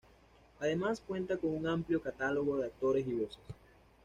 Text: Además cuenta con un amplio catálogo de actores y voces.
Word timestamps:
Además 0.59 0.99
cuenta 1.05 1.37
con 1.37 1.51
un 1.55 1.67
amplio 1.67 2.01
catálogo 2.01 2.57
de 2.57 2.65
actores 2.65 3.05
y 3.07 3.13
voces. 3.13 3.37